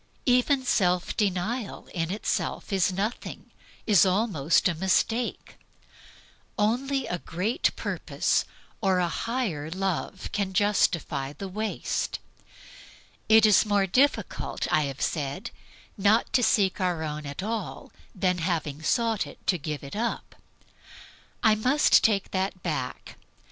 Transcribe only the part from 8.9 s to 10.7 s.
a mightier love can